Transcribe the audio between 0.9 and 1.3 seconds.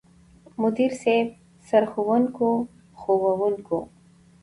صيب،